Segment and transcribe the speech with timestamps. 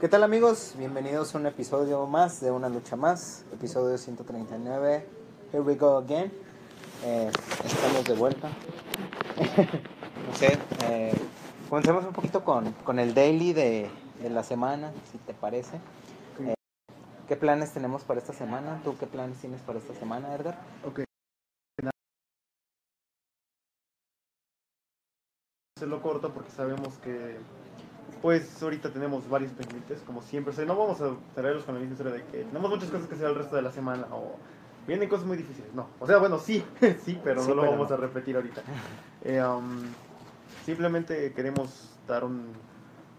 [0.00, 0.74] ¿Qué tal amigos?
[0.78, 5.04] Bienvenidos a un episodio más de Una Lucha Más, episodio 139.
[5.50, 6.32] Here we go again.
[7.04, 7.28] Eh,
[7.64, 8.48] estamos de vuelta.
[10.28, 11.12] no sé, eh,
[11.68, 13.90] comencemos un poquito con, con el daily de,
[14.22, 15.80] de la semana, si te parece.
[16.46, 16.54] Eh,
[17.26, 18.80] ¿Qué planes tenemos para esta semana?
[18.84, 20.60] ¿Tú qué planes tienes para esta semana, Edgar?
[20.86, 21.00] Ok.
[25.76, 27.36] Hacerlo corto porque sabemos que
[28.22, 30.52] pues ahorita tenemos varios pendientes, como siempre.
[30.52, 33.06] O sea, no vamos a traerlos con la misma historia de que tenemos muchas cosas
[33.06, 34.36] que hacer el resto de la semana o
[34.86, 35.72] vienen cosas muy difíciles.
[35.74, 36.64] No, o sea, bueno, sí,
[37.04, 37.94] sí, pero Sí, no lo pero vamos no.
[37.96, 38.62] a repetir ahorita.
[39.24, 39.82] Eh, um,
[40.64, 42.46] simplemente queremos dar un,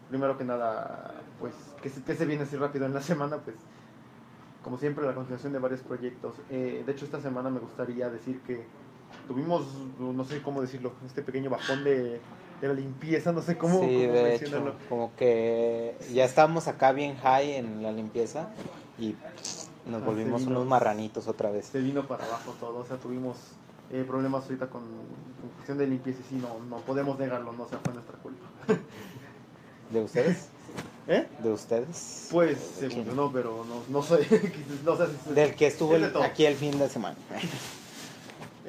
[0.10, 3.56] primero que nada, pues, que se, que se viene así rápido en la semana, pues,
[4.64, 6.36] como siempre, la continuación de varios proyectos.
[6.50, 8.66] Eh, de hecho, esta semana me gustaría decir que
[9.28, 9.66] tuvimos,
[10.00, 12.20] no sé cómo decirlo, este pequeño bajón de,
[12.62, 16.92] de la limpieza, no sé cómo, sí, cómo de hecho, como que ya estábamos acá
[16.92, 18.50] bien high en la limpieza
[19.00, 19.16] y
[19.86, 20.52] nos Ah, volvimos vino.
[20.52, 21.68] unos marranitos otra vez.
[21.68, 23.38] se vino para abajo todo, o sea, tuvimos
[23.92, 27.64] eh, problemas ahorita con, con cuestión de limpieza y sí, no, no podemos negarlo, no
[27.64, 28.46] o sea, fue nuestra culpa.
[29.92, 30.50] ¿De ustedes?
[31.08, 31.26] ¿Eh?
[31.42, 32.28] ¿De ustedes?
[32.30, 34.18] Pues, según yo no, pero no, no sé,
[34.86, 37.16] no sé si- Del que estuvo de el- aquí el fin de semana.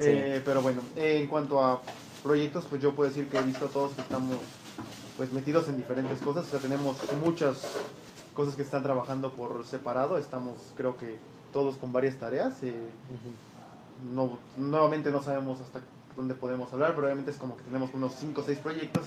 [0.03, 1.79] Eh, pero bueno, eh, en cuanto a
[2.21, 4.37] proyectos, pues yo puedo decir que he visto a todos que estamos
[5.17, 7.61] pues metidos en diferentes cosas, o sea, tenemos muchas
[8.33, 11.17] cosas que están trabajando por separado, estamos creo que
[11.51, 12.73] todos con varias tareas, eh,
[14.13, 15.81] no, nuevamente no sabemos hasta
[16.15, 19.03] dónde podemos hablar, pero obviamente es como que tenemos unos 5 o 6 proyectos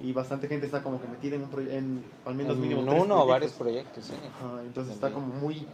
[0.00, 2.80] y, y bastante gente está como que metida en, un en al menos En mínimo
[2.82, 4.04] uno tres o varios proyectos.
[4.04, 4.14] sí.
[4.66, 5.66] Entonces está como muy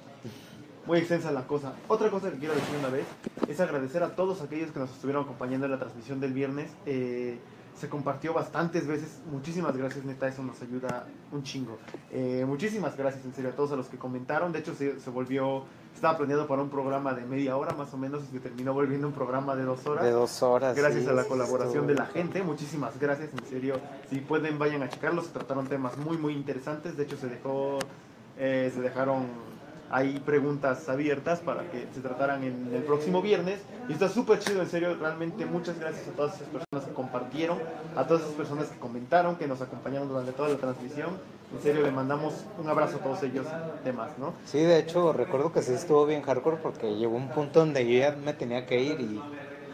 [0.87, 1.75] muy extensa la cosa.
[1.89, 3.07] Otra cosa que quiero decir una vez
[3.49, 6.71] es agradecer a todos aquellos que nos estuvieron acompañando en la transmisión del viernes.
[6.87, 7.39] Eh,
[7.79, 9.21] se compartió bastantes veces.
[9.31, 11.79] Muchísimas gracias, neta, eso nos ayuda un chingo.
[12.13, 14.53] Eh, muchísimas gracias, en serio, a todos a los que comentaron.
[14.53, 17.97] De hecho, se, se volvió, estaba planeado para un programa de media hora más o
[17.97, 20.05] menos y se terminó volviendo un programa de dos horas.
[20.05, 20.77] De dos horas.
[20.77, 23.81] Gracias sí, a la colaboración de la gente, muchísimas gracias, en serio.
[24.09, 25.23] Si pueden, vayan a checarlo.
[25.23, 26.97] Se trataron temas muy, muy interesantes.
[26.97, 27.81] De hecho, se dejó,
[28.39, 29.27] eh, se dejaron
[29.95, 33.61] ahí preguntas abiertas para que se trataran en el próximo viernes.
[33.89, 34.97] Y está súper chido, en serio.
[35.01, 37.59] Realmente, muchas gracias a todas esas personas que compartieron,
[37.95, 41.11] a todas esas personas que comentaron, que nos acompañaron durante toda la transmisión.
[41.55, 43.47] En serio, le mandamos un abrazo a todos ellos,
[43.85, 44.35] demás, ¿no?
[44.45, 48.01] Sí, de hecho, recuerdo que sí estuvo bien hardcore porque llegó un punto donde yo
[48.01, 49.21] ya me tenía que ir y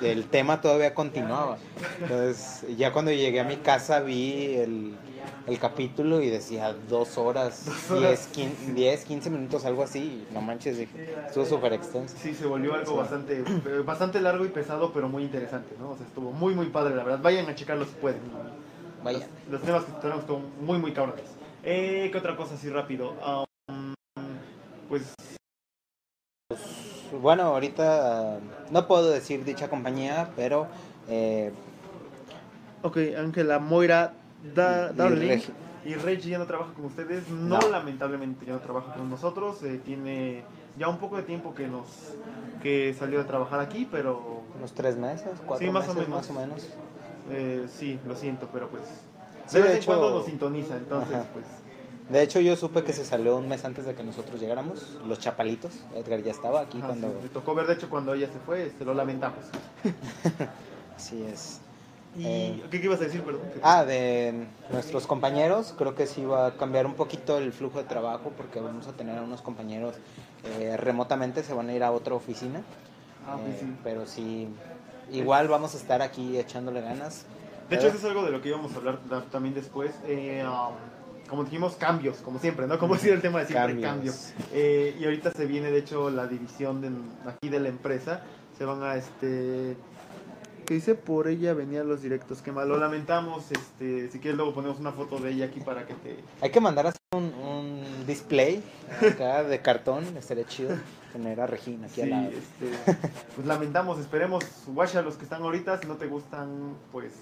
[0.03, 1.57] el tema todavía continuaba.
[2.03, 4.99] Entonces, ya cuando llegué a mi casa vi el,
[5.47, 8.33] el capítulo y decía dos horas, Dos horas.
[8.33, 10.27] 10, 15, 10, 15 minutos, algo así.
[10.33, 12.15] No manches, dije, estuvo súper extenso.
[12.21, 15.91] Sí, se volvió algo bastante eh, bastante largo y pesado, pero muy interesante, ¿no?
[15.91, 17.21] O sea, estuvo muy, muy padre, la verdad.
[17.23, 18.21] Vayan a checarlo si pueden.
[19.03, 19.27] Vaya.
[19.47, 21.25] Los, los temas que trataron estuvo muy, muy cabrones.
[21.63, 23.15] Eh, ¿Qué otra cosa así rápido?
[23.69, 23.95] Um,
[24.89, 25.15] pues,
[27.21, 30.69] Bueno, ahorita eh, no puedo decir dicha compañía, pero
[31.09, 31.53] eh,
[32.83, 34.15] ok, Ángela Moira
[34.55, 35.29] Da- Y- y Darling.
[35.29, 35.53] Regi.
[35.85, 37.29] Y Reggie ya no trabaja con ustedes.
[37.29, 37.69] No, No.
[37.69, 39.63] lamentablemente ya no trabaja con nosotros.
[39.63, 40.43] eh, tiene
[40.79, 41.87] ya un poco de tiempo que nos
[42.63, 46.29] que salió a trabajar aquí, pero unos tres meses, cuatro Sí, más o meses, menos.
[46.29, 46.69] más o menos.
[47.31, 48.83] eh, sí, lo siento, pero pues
[49.47, 51.27] Sí, de de vez en hecho- cuando nos sintoniza, entonces Ajá.
[51.33, 51.45] pues
[52.11, 55.21] De hecho, yo supe que se salió un mes antes de que nosotros llegáramos, los
[55.21, 55.71] chapalitos.
[55.95, 57.07] Edgar ya estaba aquí Ajá, cuando...
[57.09, 59.39] sí, me tocó ver, de hecho, cuando ella se fue, se lo lamentamos.
[60.97, 61.61] Así es.
[62.17, 62.63] ¿Y Eh.
[62.71, 63.43] qué, qué ibas a decir, perdón?
[63.63, 67.85] Ah, de nuestros compañeros, creo que sí va a cambiar un poquito el flujo de
[67.85, 69.95] trabajo porque vamos a tener a unos compañeros
[70.45, 72.63] eh, remotamente, se van a ir a otra oficina.
[73.27, 73.73] Ah, Eh, sí.
[73.85, 74.49] Pero sí,
[75.13, 77.27] igual vamos a estar aquí echándole ganas.
[77.69, 78.99] De hecho, eso es algo de lo que íbamos a hablar
[79.31, 79.93] también después.
[80.05, 80.75] Eh, um,
[81.29, 82.77] como dijimos, cambios, como siempre, ¿no?
[82.81, 83.85] Como ha sido el tema de siempre, Cambios.
[84.17, 84.49] cambios.
[84.53, 86.91] Eh, y ahorita se viene, de hecho, la división de,
[87.31, 88.23] aquí de la empresa.
[88.59, 89.77] Se van a, este...
[90.71, 90.95] ¿Qué dice?
[90.95, 92.43] Por ella venían los directos.
[92.43, 93.51] Que mal, lo lamentamos.
[93.51, 96.17] Este, si quieres, luego ponemos una foto de ella aquí para que te...
[96.41, 98.63] Hay que mandar a hacer un, un display
[99.05, 100.71] acá de cartón, estaría chido
[101.13, 102.29] tener a Regina aquí Sí, al lado.
[102.29, 102.95] este,
[103.35, 107.15] pues lamentamos, esperemos, guacha los que están ahorita, si no te gustan, pues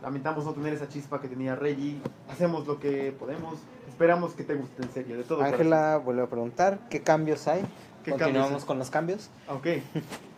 [0.00, 2.00] lamentamos no tener esa chispa que tenía Reggie,
[2.30, 3.58] hacemos lo que podemos,
[3.88, 5.42] esperamos que te guste en serio, de todo.
[5.42, 7.62] Ángela vuelve a preguntar, ¿qué cambios hay?
[8.04, 9.30] ¿Qué Continuamos cambios con los cambios.
[9.48, 9.66] Ok.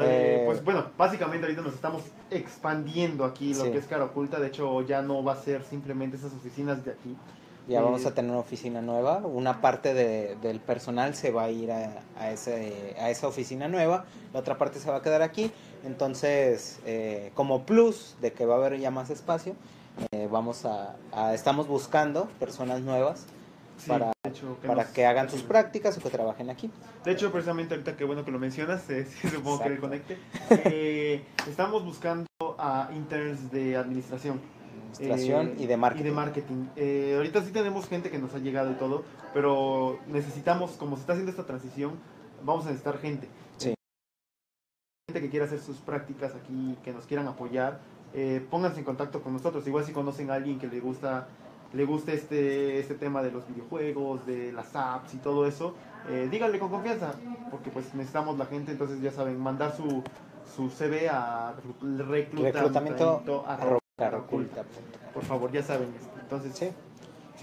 [0.00, 3.70] Eh, Eh, pues bueno, básicamente ahorita nos estamos expandiendo aquí lo Sí.
[3.72, 6.92] que es cara oculta, de hecho ya no va a ser simplemente esas oficinas de
[6.92, 7.16] aquí.
[7.68, 9.18] Ya Eh, vamos a tener una oficina nueva.
[9.18, 13.68] Una parte de- del personal se va a ir a, a ese, a esa oficina
[13.68, 14.04] nueva.
[14.32, 15.52] La otra parte se va a quedar aquí.
[15.84, 19.54] Entonces, eh, como plus de que va a haber ya más espacio,
[20.12, 23.26] eh, vamos a, a- estamos buscando personas nuevas
[23.86, 24.12] para,
[24.66, 26.70] para que hagan sus prácticas o que trabajen aquí.
[27.04, 30.18] De hecho, precisamente ahorita que bueno que lo mencionas, eh, supongo que le conecte,
[30.50, 32.26] eh, estamos buscando
[32.58, 34.40] a interns de administración.
[34.92, 36.02] Administración y de marketing.
[36.02, 36.66] Y de marketing.
[37.16, 41.12] ahorita sí tenemos gente que nos ha llegado y todo, pero necesitamos, como se está
[41.12, 41.98] haciendo esta transición,
[42.42, 43.28] vamos a necesitar gente.
[43.56, 43.74] Sí.
[45.08, 47.80] Gente que quiera hacer sus prácticas aquí, que nos quieran apoyar,
[48.50, 49.66] pónganse en contacto con nosotros.
[49.66, 51.28] Igual si conocen a alguien que le gusta
[51.72, 55.74] le guste este, este tema de los videojuegos, de las apps y todo eso,
[56.08, 57.14] eh, díganle con confianza,
[57.50, 60.02] porque pues necesitamos la gente, entonces ya saben, mandar su,
[60.56, 63.22] su CV a reclutamiento,
[65.14, 65.88] Por favor, ya saben.
[66.20, 66.70] Entonces, sí.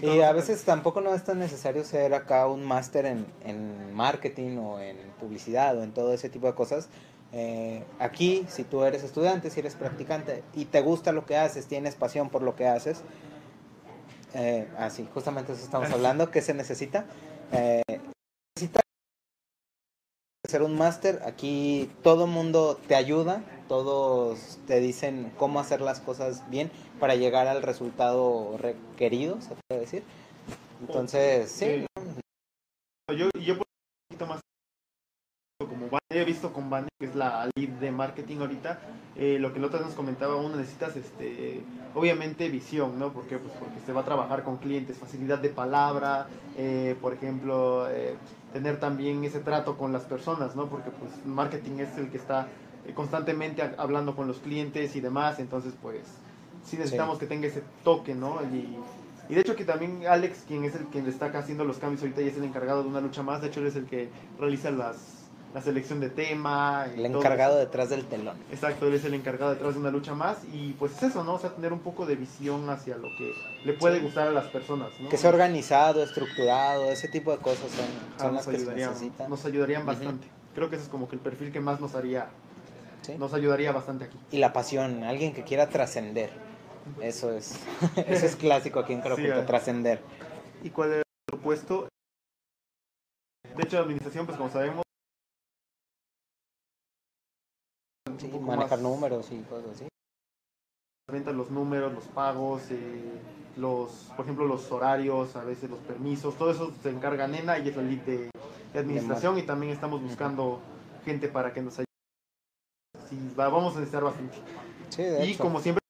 [0.00, 4.56] Y a veces tampoco no es tan necesario ser acá un máster en, en, marketing
[4.58, 6.88] o en publicidad o en todo ese tipo de cosas.
[7.32, 11.66] Eh, aquí, si tú eres estudiante, si eres practicante y te gusta lo que haces,
[11.66, 13.02] tienes pasión por lo que haces,
[14.34, 16.30] eh, ah, sí, justamente eso estamos hablando.
[16.30, 17.04] ¿Qué se necesita?
[17.52, 17.82] Eh,
[18.56, 18.80] necesita
[20.48, 21.20] ser un máster.
[21.24, 26.70] Aquí todo mundo te ayuda, todos te dicen cómo hacer las cosas bien
[27.00, 30.02] para llegar al resultado requerido, se puede decir.
[30.80, 31.86] Entonces, sí.
[33.10, 33.56] Yo, yo
[36.10, 38.80] he visto con Vane, que es la lead de marketing ahorita,
[39.14, 41.60] eh, lo que el otro nos comentaba, uno necesitas este
[41.94, 43.12] obviamente visión, ¿no?
[43.12, 46.26] ¿Por Pues porque se va a trabajar con clientes, facilidad de palabra,
[46.56, 48.16] eh, por ejemplo, eh,
[48.54, 50.70] tener también ese trato con las personas, ¿no?
[50.70, 52.48] Porque pues marketing es el que está
[52.94, 56.00] constantemente hablando con los clientes y demás, entonces pues
[56.64, 58.40] sí necesitamos que tenga ese toque, ¿no?
[58.50, 58.78] Y,
[59.28, 62.22] y de hecho que también Alex, quien es el que está haciendo los cambios ahorita
[62.22, 64.08] y es el encargado de una lucha más, de hecho él es el que
[64.38, 65.17] realiza las
[65.54, 66.86] la selección de tema.
[66.94, 68.36] el encargado detrás del telón.
[68.50, 71.34] Exacto, él es el encargado detrás de una lucha más y pues es eso, ¿no?
[71.34, 73.32] O sea, tener un poco de visión hacia lo que
[73.64, 75.08] le puede gustar a las personas, ¿no?
[75.08, 77.86] Que sea organizado, estructurado, ese tipo de cosas son,
[78.18, 79.30] son las que se necesitan.
[79.30, 80.28] Nos ayudarían bastante.
[80.54, 82.28] Creo que ese es como que el perfil que más nos haría,
[83.18, 84.18] nos ayudaría bastante aquí.
[84.30, 86.30] Y la pasión, alguien que quiera trascender.
[87.00, 87.58] Eso es,
[88.06, 90.00] eso es clásico aquí en Crocuta, trascender.
[90.62, 91.02] ¿Y cuál es
[91.32, 91.88] el puesto?
[93.56, 94.82] De hecho, la administración, pues como sabemos,
[98.40, 99.88] manejar números y cosas así.
[101.32, 103.02] Los números, los pagos, eh,
[103.56, 107.68] los, por ejemplo, los horarios, a veces los permisos, todo eso se encarga Nena y
[107.68, 108.30] es la lead de,
[108.74, 110.60] administración y también estamos buscando
[111.04, 113.34] gente para que nos ayude.
[113.34, 114.36] vamos a necesitar bastante.
[115.24, 115.80] y como siempre,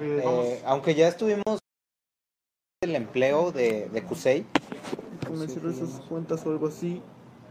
[0.00, 1.58] eh, aunque ya estuvimos
[2.82, 4.46] el empleo de, de Cusey.
[5.26, 7.02] Con esas cuentas o algo así,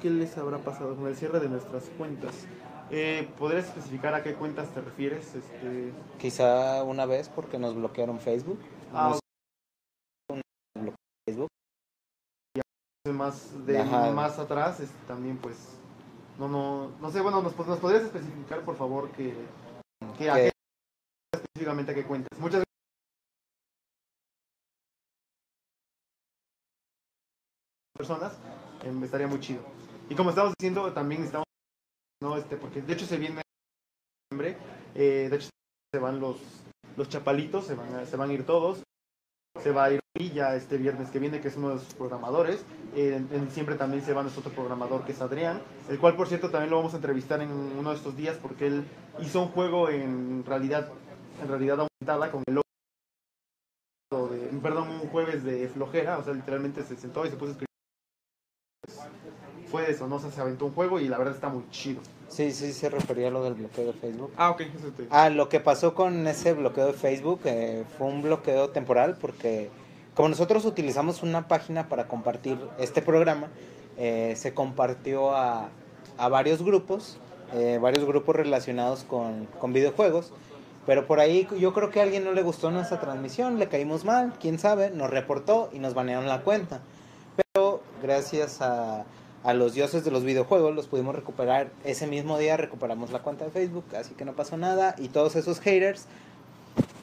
[0.06, 2.46] ¿qué les habrá pasado con el cierre de nuestras cuentas?
[2.92, 5.34] Eh, ¿Podrías especificar a qué cuentas te refieres?
[5.34, 5.92] Este...
[6.20, 8.60] Quizá una vez porque nos bloquearon Facebook.
[8.94, 9.18] Ah,
[11.28, 11.48] Facebook.
[13.08, 15.58] Y más, de, más atrás este, también pues
[16.38, 19.34] no no no sé bueno nos, podrías especificar por favor que,
[20.18, 20.52] que a qué,
[21.32, 22.64] específicamente a qué cuentas muchas
[27.96, 28.34] personas
[28.84, 29.62] eh, estaría muy chido
[30.10, 31.46] y como estamos diciendo, también estamos,
[32.22, 32.38] ¿no?
[32.38, 33.42] Este, porque de hecho se viene
[34.32, 34.42] en
[34.96, 35.50] eh, de hecho
[35.94, 36.38] se van los,
[36.98, 38.84] los chapalitos, se van, a, se van a ir todos.
[39.62, 42.64] Se va a ir Villa este viernes que viene, que es uno de sus programadores.
[42.96, 46.28] Eh, en, diciembre también se va nuestro otro programador, que es Adrián, el cual, por
[46.28, 48.86] cierto, también lo vamos a entrevistar en uno de estos días, porque él
[49.20, 50.90] hizo un juego en realidad,
[51.42, 52.62] en realidad aumentada con el
[54.62, 57.75] perdón, un jueves de flojera, o sea, literalmente se sentó y se puso a escribir
[59.70, 60.20] fue eso, ¿no?
[60.20, 62.02] se aventó un juego y la verdad está muy chido.
[62.28, 64.32] Sí, sí, se refería a lo del bloqueo de Facebook.
[64.36, 64.64] Ah, ok.
[65.10, 69.70] Ah, lo que pasó con ese bloqueo de Facebook eh, fue un bloqueo temporal porque
[70.16, 73.48] como nosotros utilizamos una página para compartir este programa,
[73.98, 75.70] eh, se compartió a,
[76.18, 77.18] a varios grupos,
[77.54, 80.34] eh, varios grupos relacionados con, con videojuegos.
[80.86, 84.06] Pero por ahí yo creo que a alguien no le gustó nuestra transmisión, le caímos
[84.06, 86.82] mal, quién sabe, nos reportó y nos banearon la cuenta.
[87.36, 89.04] Pero gracias a,
[89.46, 93.46] a los dioses de los videojuegos los pudimos recuperar ese mismo día, recuperamos la cuenta
[93.46, 96.08] de Facebook, así que no pasó nada y todos esos haters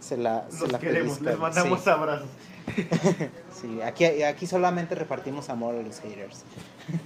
[0.00, 2.26] se la, se la queremos, les mandamos abrazos.
[3.60, 6.42] sí, aquí, aquí solamente repartimos amor a los haters.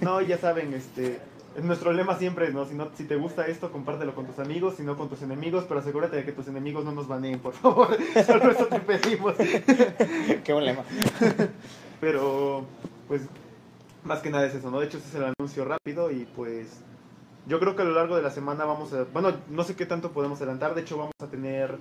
[0.01, 1.19] no, ya saben, este,
[1.61, 2.65] nuestro lema siempre es, ¿no?
[2.65, 5.65] Si, no, si te gusta esto, compártelo con tus amigos, si no con tus enemigos,
[5.67, 7.95] pero asegúrate de que tus enemigos no nos baneen, por favor.
[8.25, 9.35] Solo eso te pedimos.
[10.43, 10.83] Qué buen lema.
[12.01, 12.65] pero,
[13.07, 13.21] pues,
[14.03, 14.79] más que nada es eso, ¿no?
[14.79, 16.83] De hecho, ese es el anuncio rápido y pues
[17.45, 19.85] yo creo que a lo largo de la semana vamos a, bueno, no sé qué
[19.85, 21.77] tanto podemos adelantar, de hecho vamos a tener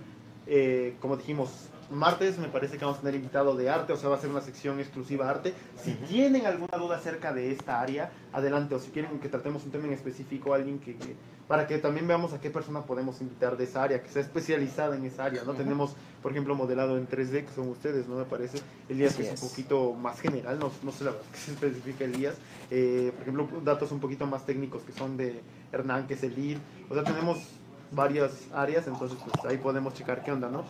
[0.49, 4.09] Eh, como dijimos, martes me parece que vamos a tener invitado de arte, o sea,
[4.09, 5.55] va a ser una sección exclusiva arte.
[5.83, 9.71] Si tienen alguna duda acerca de esta área, adelante, o si quieren que tratemos un
[9.71, 11.14] tema en específico, alguien que, que-
[11.47, 14.97] para que también veamos a qué persona podemos invitar de esa área, que sea especializada
[14.97, 15.52] en esa área, ¿no?
[15.55, 18.16] Tenemos, por ejemplo, modelado en 3D, que son ustedes, ¿no?
[18.16, 18.59] Me parece.
[18.88, 19.43] Elías, Así que es, es.
[19.45, 22.35] un poquito más general, no, no sé la verdad que se especifica Elías.
[22.73, 25.40] Eh, por ejemplo, datos un poquito más técnicos que son de
[25.71, 26.59] Hernán, que es el lead.
[26.90, 27.38] O sea, tenemos
[27.90, 30.64] varias áreas, entonces pues ahí podemos checar qué onda, ¿no?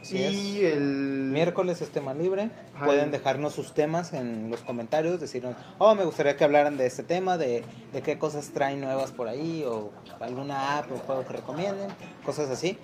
[0.00, 2.50] Así y el Miércoles es tema libre.
[2.74, 6.86] Ajá, Pueden dejarnos sus temas en los comentarios, decirnos, oh, me gustaría que hablaran de
[6.86, 7.62] este tema, de,
[7.92, 11.88] de qué cosas traen nuevas por ahí, o alguna app o juego que recomienden,
[12.24, 12.78] cosas así.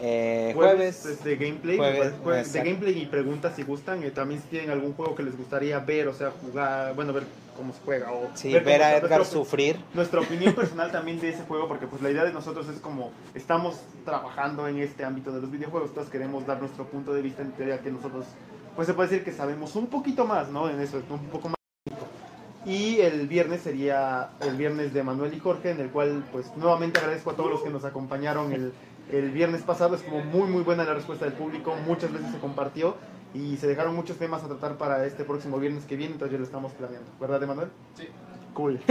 [0.00, 4.02] Eh, jueves, jueves, es de gameplay, jueves, parece- jueves de gameplay y preguntas si gustan.
[4.02, 7.24] eh, también si tienen algún juego que les gustaría ver, o sea, jugar, bueno, ver
[7.56, 8.12] cómo se juega.
[8.12, 9.78] O sí, ver, ver a Edgar nuestro- sufrir.
[9.94, 13.10] nuestra opinión personal también de ese juego, porque pues la idea de nosotros es como
[13.34, 17.42] estamos trabajando en este ámbito de los videojuegos, entonces queremos dar nuestro punto de vista
[17.42, 18.26] en teoría que nosotros,
[18.76, 20.68] pues se puede decir que sabemos un poquito más, ¿no?
[20.68, 21.54] En eso, un poco más.
[22.66, 26.98] Y el viernes sería el viernes de Manuel y Jorge, en el cual pues nuevamente
[26.98, 28.72] agradezco a todos los que nos acompañaron el,
[29.12, 32.96] el viernes pasado, estuvo muy muy buena la respuesta del público, muchas veces se compartió
[33.34, 36.38] y se dejaron muchos temas a tratar para este próximo viernes que viene, entonces ya
[36.38, 37.68] lo estamos planeando, ¿verdad, Emanuel?
[37.96, 38.08] Sí.
[38.54, 38.80] Cool.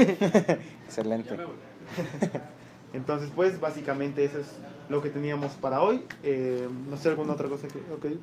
[0.86, 1.38] Excelente.
[2.94, 4.48] Entonces, pues, básicamente eso es
[4.90, 6.06] lo que teníamos para hoy.
[6.22, 7.80] Eh, no sé, alguna otra cosa que...
[7.80, 8.20] ok.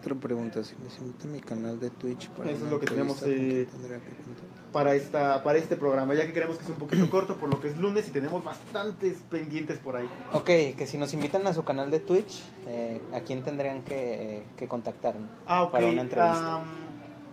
[0.00, 2.80] Otra pregunta, si les invito a mi canal de Twitch para Eso es una lo
[2.80, 3.86] que tenemos, entrevista, ¿con
[4.86, 7.48] eh, que esta, para este programa, ya que queremos que sea un poquito corto por
[7.48, 10.08] lo que es lunes y tenemos bastantes pendientes por ahí.
[10.32, 14.44] Ok, que si nos invitan a su canal de Twitch, eh, ¿a quién tendrían que,
[14.56, 15.14] que contactar?
[15.46, 15.72] Ah, ok.
[15.72, 16.62] Para una entrevista.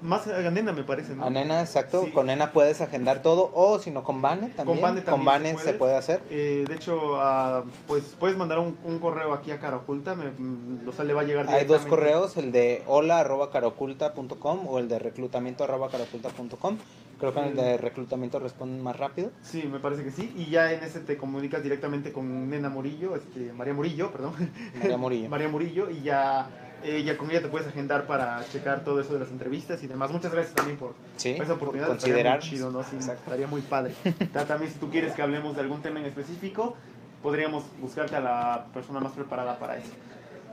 [0.06, 1.26] Más a Nena, me parece, ¿no?
[1.26, 2.04] A Nena, exacto.
[2.06, 2.12] Sí.
[2.12, 3.52] Con Nena puedes agendar todo.
[3.54, 4.82] O si no, con Vane también.
[4.82, 5.96] Vane también Con Vane se se puede.
[5.96, 6.22] hacer.
[6.30, 10.26] Eh, de hecho, ah, pues puedes mandar un, un correo aquí a Cara Oculta, me,
[10.32, 14.68] mm, o sea, le va a llegar Hay dos correos, el de hola arroba caroculta.com
[14.68, 16.78] o el de reclutamiento arroba caroculta.com.
[17.18, 19.32] Creo que en el de reclutamiento responden más rápido.
[19.42, 20.34] Sí, me parece que sí.
[20.36, 24.34] Y ya en ese te comunicas directamente con Nena Murillo, este, María Murillo, perdón.
[24.78, 25.30] María Murillo.
[25.36, 26.50] María Murillo y ya,
[26.84, 29.88] eh, ya con ella te puedes agendar para checar todo eso de las entrevistas y
[29.88, 30.12] demás.
[30.12, 31.88] Muchas gracias también por Sí, esa oportunidad.
[31.88, 32.40] por Estaría muy considerar.
[32.40, 32.84] chido, ¿no?
[32.84, 33.22] Sí, Exacto.
[33.26, 33.94] estaría muy padre.
[34.34, 36.76] Ta- también si tú quieres que hablemos de algún tema en específico,
[37.24, 39.92] podríamos buscarte a la persona más preparada para eso.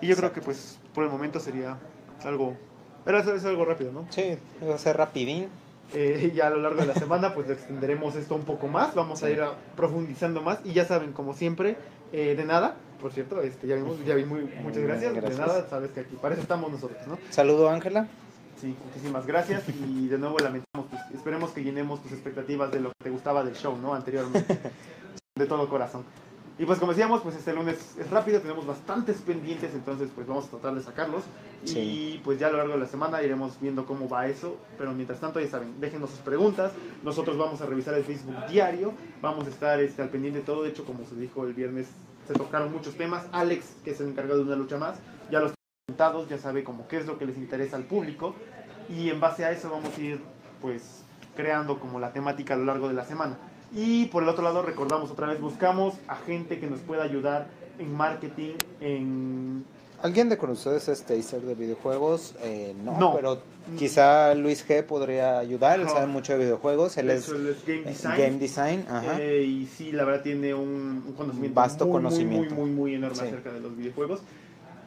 [0.00, 1.76] Y yo creo que pues por el momento sería
[2.24, 2.56] algo...
[3.04, 4.06] Pero eso es algo rápido, ¿no?
[4.10, 5.48] Sí, va a ser rapidín.
[5.94, 9.22] Eh, ya a lo largo de la semana pues extenderemos esto un poco más, vamos
[9.22, 9.32] a Sí.
[9.34, 11.76] ir a- profundizando más y ya saben, como siempre,
[12.12, 15.36] eh, de nada, por cierto, este, ya vimos, ya vi muy, muchas gracias, Gracias.
[15.38, 17.18] de nada, sabes que aquí para eso estamos nosotros, ¿no?
[17.30, 18.06] Saludo, Ángela.
[18.60, 22.90] Sí, muchísimas gracias y de nuevo lamentamos, pues, esperemos que llenemos tus expectativas de lo
[22.90, 23.92] que te gustaba del show, ¿no?
[23.92, 24.58] Anteriormente,
[25.34, 26.04] de todo corazón.
[26.58, 30.44] Y pues como decíamos, pues este lunes es rápido, tenemos bastantes pendientes, entonces pues vamos
[30.44, 31.24] a tratar de sacarlos.
[31.64, 32.20] Y Sí.
[32.22, 35.18] pues ya a lo largo de la semana iremos viendo cómo va eso, pero mientras
[35.18, 36.70] tanto ya saben, déjenos sus preguntas,
[37.02, 40.62] nosotros vamos a revisar el Facebook diario, vamos a estar este, al pendiente de todo,
[40.62, 41.88] de hecho como se dijo el viernes,
[42.26, 44.98] se tocaron muchos temas, Alex, que es el encargado de una lucha más,
[45.30, 45.52] ya los
[45.86, 48.34] presentados, ya sabe como qué es lo que les interesa al público,
[48.88, 50.20] y en base a eso vamos a ir
[50.60, 51.04] pues
[51.36, 53.36] creando como la temática a lo largo de la semana.
[53.74, 57.48] Y por el otro lado, recordamos otra vez, buscamos a gente que nos pueda ayudar
[57.78, 59.64] en marketing, en...
[60.02, 62.34] ¿Alguien de con ustedes es taster de videojuegos?
[62.42, 63.14] Eh, no, No.
[63.14, 63.38] pero
[63.78, 65.78] quizá Luis G podría ayudar.
[65.80, 66.96] Él sabe mucho de videojuegos.
[66.98, 68.16] Él es hecho, él es game eh, design.
[68.18, 68.86] game design.
[68.88, 69.20] Ajá.
[69.20, 72.54] Eh, y sí, la verdad tiene un, un conocimiento Vasto muy, conocimiento.
[72.54, 73.26] muy, muy, muy enorme Sí.
[73.26, 74.20] acerca de los videojuegos.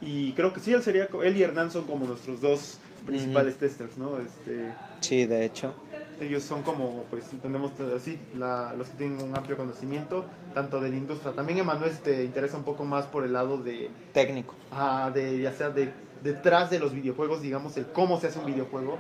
[0.02, 3.98] Y creo que sí, él sería, él y Hernán son como nuestros dos principales testers,
[3.98, 4.18] ¿no?
[4.20, 5.74] Este, Sí, de hecho.
[6.20, 10.90] Ellos son como, pues, entendemos así, la, los que tienen un amplio conocimiento, tanto de
[10.90, 11.34] la industria.
[11.34, 14.56] También Emanuel te interesa un poco más por el lado de, Técnico.
[14.72, 15.92] ah, de ya sea de
[16.24, 18.98] detrás de los videojuegos, digamos, el cómo se hace un videojuego.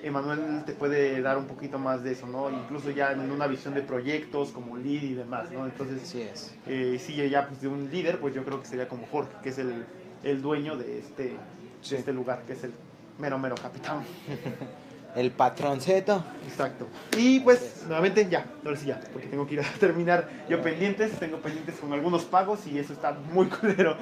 [0.00, 2.50] Emanuel te puede dar un poquito más de eso, ¿no?
[2.50, 5.64] Incluso ya en una visión de proyectos como lead y demás, ¿no?
[5.64, 6.54] Entonces, Así es.
[6.68, 9.48] eh, sí, ya pues, de un líder, pues yo creo que sería como Jorge, que
[9.48, 9.84] es el,
[10.22, 11.36] el dueño de este,
[11.80, 11.94] Sí.
[11.94, 12.72] de este lugar, que es el
[13.18, 14.02] mero, mero capitán.
[15.16, 16.22] El patronceto.
[16.46, 16.86] Exacto.
[17.16, 21.12] Y pues, nuevamente ya, ahora sí ya, porque tengo que ir a terminar yo pendientes,
[21.18, 23.96] tengo pendientes con algunos pagos y eso está muy culero.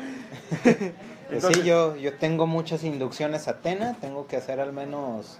[1.31, 3.97] Pues sí, yo, yo tengo muchas inducciones a Tena.
[4.01, 5.39] Tengo que hacer al menos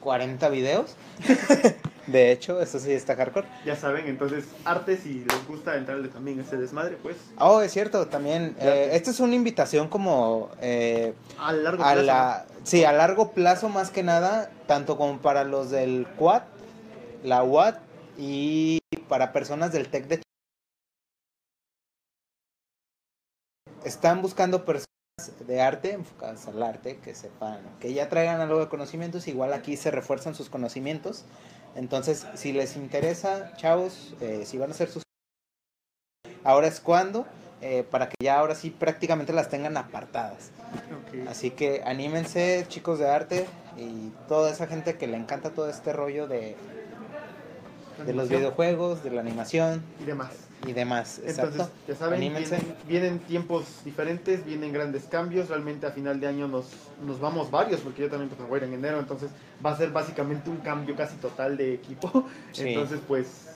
[0.00, 0.96] 40 videos.
[2.06, 3.46] de hecho, eso sí está hardcore.
[3.64, 7.72] Ya saben, entonces, arte, si les gusta entrarle también a ese desmadre, pues, Oh, es
[7.72, 8.56] cierto, también.
[8.60, 12.02] Eh, esta es una invitación como eh, a largo a plazo.
[12.06, 16.42] la, sí, a largo plazo más que nada, tanto como para los del Quad,
[17.22, 17.78] la UAT
[18.18, 20.22] y para personas del TEC de
[23.84, 24.86] Están buscando personas
[25.46, 29.76] de arte, enfocadas al arte, que sepan, que ya traigan algo de conocimientos, igual aquí
[29.76, 31.24] se refuerzan sus conocimientos.
[31.76, 35.02] Entonces, si les interesa, chavos, eh, si van a hacer sus...
[36.44, 37.26] Ahora es cuando,
[37.62, 40.50] eh, para que ya ahora sí prácticamente las tengan apartadas.
[41.28, 45.92] Así que anímense, chicos de arte, y toda esa gente que le encanta todo este
[45.92, 46.56] rollo de,
[48.04, 49.82] de los videojuegos, de la animación.
[50.00, 50.30] Y demás.
[50.66, 52.20] Y demás, Entonces, ya saben,
[52.88, 55.50] vienen, tiempos diferentes, vienen grandes cambios.
[55.50, 56.68] Realmente a final de año nos,
[57.04, 58.98] nos vamos varios, porque yo también pues, voy a ir en enero.
[58.98, 59.30] Entonces
[59.64, 62.26] va a ser básicamente un cambio casi total de equipo.
[62.56, 63.53] Entonces, pues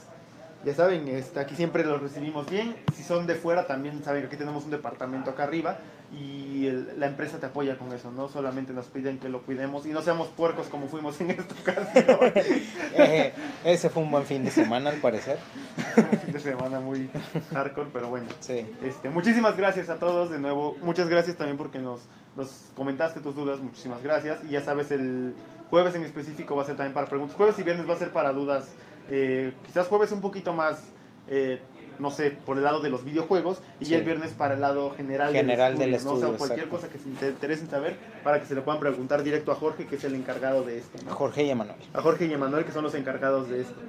[0.65, 2.77] ya saben, está, aquí siempre los recibimos bien.
[2.95, 5.79] Si son de fuera, también saben que aquí tenemos un departamento acá arriba
[6.13, 9.91] y la empresa te apoya con eso, no solamente nos piden que lo cuidemos y
[9.91, 12.19] no seamos puercos como fuimos en esta ocasión.
[13.01, 13.33] Eh,
[13.65, 15.39] ese fue un buen fin de semana, al parecer.
[15.97, 17.09] un fin de semana muy
[17.53, 18.27] hardcore, pero bueno.
[18.41, 18.67] Sí.
[18.83, 20.77] Este, muchísimas gracias a todos de nuevo.
[20.83, 22.01] Muchas gracias también porque nos,
[22.37, 23.61] nos comentaste tus dudas.
[23.61, 24.41] Muchísimas gracias.
[24.45, 25.35] Y ya sabes, el
[25.71, 27.37] jueves en específico va a ser también para preguntas.
[27.37, 28.69] Jueves y viernes va a ser para dudas
[29.11, 30.83] eh, quizás jueves un poquito más,
[31.29, 31.61] eh,
[31.99, 35.33] no sé, por el lado de los videojuegos y el viernes para el lado general,
[35.33, 36.29] general del estudio.
[36.29, 36.35] ¿no?
[36.35, 39.53] o sea, cualquier cosa que se interesen saber para que se le puedan preguntar directo
[39.53, 40.99] a Jorge, que es el encargado de esto.
[41.11, 41.79] A Jorge y Emanuel.
[41.93, 43.81] A Jorge y Emanuel, que son los encargados de esto.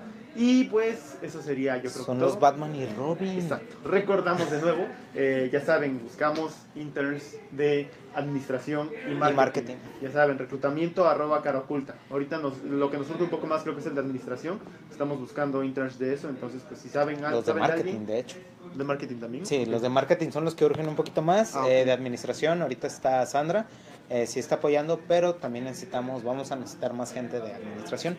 [0.41, 3.41] Y pues eso sería, yo creo Son los Batman y Robin.
[3.41, 3.75] Exacto.
[3.84, 9.75] Recordamos de nuevo, eh, ya saben, buscamos interns de administración y marketing.
[10.01, 11.96] Ya saben, reclutamiento arroba cara oculta.
[12.10, 14.60] Ahorita nos, lo que nos surge un poco más creo que es el de administración.
[14.89, 18.38] Estamos buscando interns de eso, entonces pues si saben Los de marketing, de hecho.
[18.75, 19.46] ¿De marketing también?
[19.46, 21.53] Sí, los de marketing son los que urgen un poquito más.
[21.53, 23.67] Ah, eh, de administración, ahorita está Sandra,
[24.10, 28.17] eh, sí está apoyando, pero también necesitamos, vamos a necesitar más gente de administración.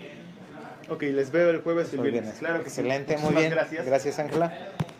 [0.90, 2.34] Ok, les veo el jueves y el viernes.
[2.40, 3.50] Claro que Excelente, muy bien.
[3.50, 3.86] Gracias.
[3.86, 4.52] Gracias, Ángela.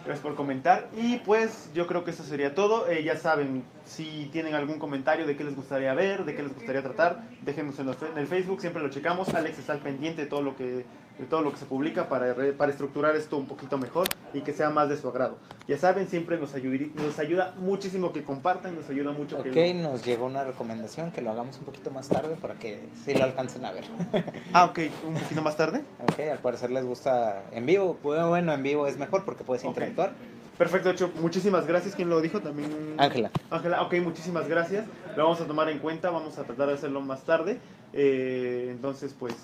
[0.05, 0.89] Gracias por comentar.
[0.97, 2.89] Y pues yo creo que eso sería todo.
[2.89, 6.55] Eh, ya saben, si tienen algún comentario de qué les gustaría ver, de qué les
[6.55, 9.35] gustaría tratar, déjenos en, en el Facebook, siempre lo checamos.
[9.35, 10.85] Alex está al pendiente de todo lo que
[11.21, 14.53] de todo lo que se publica para, para estructurar esto un poquito mejor y que
[14.55, 15.37] sea más de su agrado.
[15.69, 20.27] Ya saben, siempre nos, nos ayuda muchísimo que compartan, nos ayuda mucho Ok, nos llegó
[20.27, 23.73] una recomendación que lo hagamos un poquito más tarde para que sí lo alcancen a
[23.73, 23.85] ver.
[24.55, 25.83] ah, ok, un poquito más tarde.
[26.03, 27.99] Ok, al parecer les gusta en vivo.
[28.03, 30.13] Bueno, en vivo es mejor porque puedes interactuar.
[30.57, 31.95] Perfecto, hecho, muchísimas gracias.
[31.95, 32.41] ¿Quién lo dijo?
[32.41, 32.95] También.
[32.99, 33.31] Ángela.
[33.51, 34.87] Ángela, ok, muchísimas gracias.
[35.17, 37.59] Lo vamos a tomar en cuenta, vamos a tratar de hacerlo más tarde.
[37.93, 39.35] Eh, entonces, pues,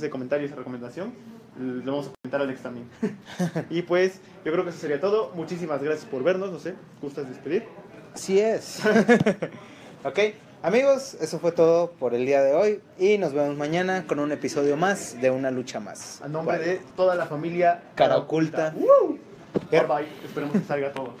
[0.00, 1.12] ese comentario, esa recomendación,
[1.58, 2.88] lo vamos a comentar a Alex también.
[3.70, 5.30] y pues yo creo que eso sería todo.
[5.34, 7.64] Muchísimas gracias por vernos, no sé, ¿gustas despedir?
[8.14, 8.80] Así es.
[10.04, 10.18] ok,
[10.62, 14.32] amigos, eso fue todo por el día de hoy y nos vemos mañana con un
[14.32, 16.20] episodio más de Una Lucha Más.
[16.22, 18.74] A nombre de toda la familia Cara Oculta.
[19.70, 21.14] Bye bye, esperemos que salga todo.